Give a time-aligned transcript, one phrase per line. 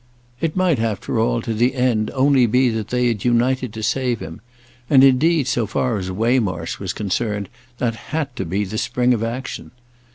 [0.39, 4.19] It might after all, to the end, only be that they had united to save
[4.19, 4.41] him,
[4.89, 9.21] and indeed, so far as Waymarsh was concerned, that had to be the spring of
[9.23, 9.69] action.